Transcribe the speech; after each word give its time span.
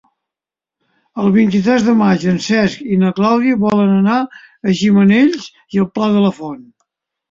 El 1.23 1.29
vint-i-tres 1.35 1.85
de 1.91 1.95
maig 1.99 2.25
en 2.33 2.41
Cesc 2.47 2.83
i 2.97 2.99
na 3.05 3.13
Clàudia 3.21 3.63
volen 3.69 3.95
anar 4.01 4.19
a 4.27 4.77
Gimenells 4.85 5.51
i 5.57 5.87
el 5.89 5.93
Pla 5.97 6.13
de 6.21 6.31
la 6.31 6.39
Font. 6.45 6.71